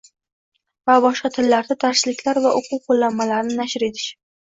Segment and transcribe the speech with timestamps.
[0.91, 4.13] va boshqa tillarda darsliklar va o`quv qo`llanmalarini nashr etish